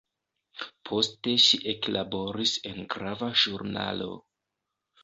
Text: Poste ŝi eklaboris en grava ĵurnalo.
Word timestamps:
Poste 0.89 1.35
ŝi 1.45 1.59
eklaboris 1.75 2.57
en 2.73 2.83
grava 2.97 3.31
ĵurnalo. 3.45 4.11